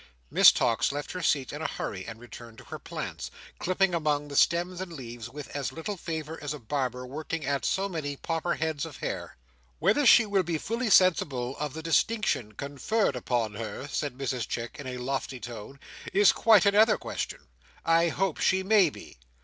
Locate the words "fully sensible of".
10.57-11.75